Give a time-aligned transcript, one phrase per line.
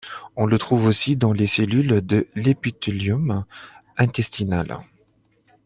[0.35, 3.45] On le trouve aussi dans les cellules de l'épithélium
[3.97, 4.79] intestinal.